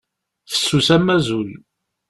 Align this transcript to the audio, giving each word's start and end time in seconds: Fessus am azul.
Fessus 0.49 0.87
am 0.95 1.07
azul. 1.15 1.49